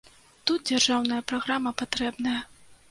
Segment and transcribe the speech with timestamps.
[0.51, 2.37] Тут дзяржаўная праграма патрэбная.